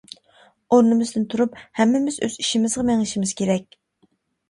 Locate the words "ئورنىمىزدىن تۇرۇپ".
0.77-1.61